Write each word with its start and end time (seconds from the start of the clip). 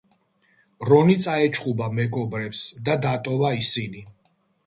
რონი 0.91 1.17
წაეჩხუბა 1.25 1.89
მეგობრებს 1.99 2.63
და 2.87 2.97
დატოვა 3.05 3.53
ისინი. 3.61 4.05